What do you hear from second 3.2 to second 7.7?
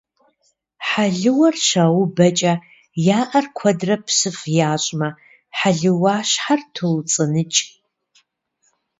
ӏэр куэдрэ псыф ящӏмэ, хьэлыуащхьэр тоуцӏыныкӏ.